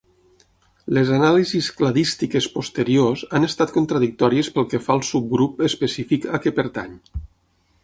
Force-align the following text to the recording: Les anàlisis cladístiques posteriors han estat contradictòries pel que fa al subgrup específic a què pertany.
Les 0.97 1.09
anàlisis 1.17 1.67
cladístiques 1.81 2.47
posteriors 2.55 3.25
han 3.39 3.47
estat 3.49 3.75
contradictòries 3.77 4.51
pel 4.57 4.67
que 4.73 4.81
fa 4.89 4.97
al 4.97 5.07
subgrup 5.13 5.63
específic 5.71 6.29
a 6.39 6.45
què 6.47 6.57
pertany. 6.63 6.99